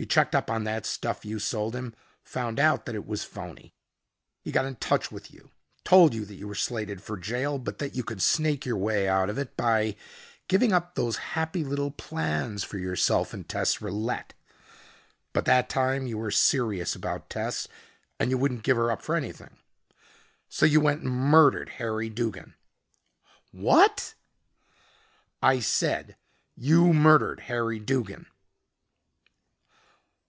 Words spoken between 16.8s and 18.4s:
about Tess and you